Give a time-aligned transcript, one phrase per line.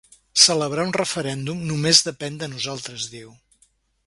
[0.43, 3.35] Celebrar un referèndum només depèn de nosaltres, diu.